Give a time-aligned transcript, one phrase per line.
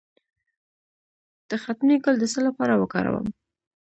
[1.49, 3.25] د ختمي ګل د څه لپاره وکاروم؟